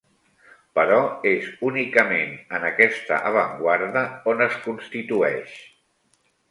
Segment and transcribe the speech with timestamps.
[0.77, 0.97] Però
[1.31, 5.59] és únicament en aquesta avantguarda on es constitueix.